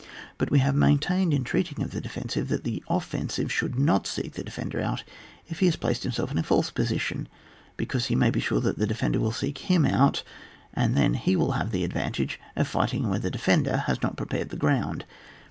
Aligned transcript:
But 0.39 0.49
we 0.49 0.57
have 0.57 0.73
maintained 0.73 1.31
(in 1.31 1.43
treating 1.43 1.83
of 1.83 1.91
the 1.91 2.01
defensive) 2.01 2.47
that 2.47 2.63
the 2.63 2.83
offensive 2.89 3.51
should 3.51 3.77
not 3.77 4.07
seek 4.07 4.33
tlie 4.33 4.43
defender 4.43 4.81
out 4.81 5.03
if 5.47 5.59
he 5.59 5.67
has 5.67 5.75
placed 5.75 6.01
himself 6.01 6.31
in 6.31 6.39
a 6.39 6.41
false 6.41 6.71
position, 6.71 7.27
because 7.77 8.07
he 8.07 8.15
may 8.15 8.31
be 8.31 8.39
sure 8.39 8.61
that 8.61 8.79
the 8.79 8.87
defender 8.87 9.19
will 9.19 9.31
seek 9.31 9.59
hi/n 9.67 9.85
out, 9.85 10.23
and 10.73 10.97
then 10.97 11.13
he 11.13 11.35
will 11.35 11.51
have 11.51 11.69
the 11.69 11.83
advantage 11.83 12.39
of 12.55 12.67
fight 12.67 12.95
ing 12.95 13.09
where 13.09 13.19
the 13.19 13.29
defender 13.29 13.83
has 13.85 14.01
not 14.01 14.15
pre 14.17 14.25
pared 14.25 14.49
the 14.49 14.57
ground. 14.57 15.05